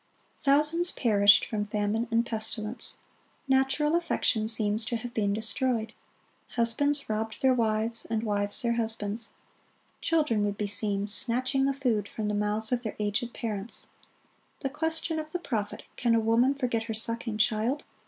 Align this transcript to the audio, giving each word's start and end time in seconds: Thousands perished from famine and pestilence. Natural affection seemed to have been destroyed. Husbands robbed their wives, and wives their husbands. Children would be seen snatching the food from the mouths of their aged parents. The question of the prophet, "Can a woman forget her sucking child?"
Thousands 0.39 0.89
perished 0.91 1.45
from 1.45 1.63
famine 1.63 2.07
and 2.09 2.25
pestilence. 2.25 3.01
Natural 3.47 3.93
affection 3.95 4.47
seemed 4.47 4.79
to 4.79 4.95
have 4.95 5.13
been 5.13 5.31
destroyed. 5.31 5.93
Husbands 6.55 7.07
robbed 7.07 7.39
their 7.43 7.53
wives, 7.53 8.05
and 8.09 8.23
wives 8.23 8.63
their 8.63 8.73
husbands. 8.77 9.29
Children 10.01 10.41
would 10.43 10.57
be 10.57 10.65
seen 10.65 11.05
snatching 11.05 11.65
the 11.65 11.71
food 11.75 12.07
from 12.09 12.29
the 12.29 12.33
mouths 12.33 12.71
of 12.71 12.81
their 12.81 12.95
aged 12.97 13.31
parents. 13.35 13.89
The 14.61 14.69
question 14.71 15.19
of 15.19 15.33
the 15.33 15.37
prophet, 15.39 15.83
"Can 15.97 16.15
a 16.15 16.19
woman 16.19 16.55
forget 16.55 16.85
her 16.85 16.95
sucking 16.95 17.37
child?" 17.37 17.83